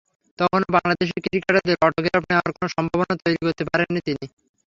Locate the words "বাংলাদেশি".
0.75-1.17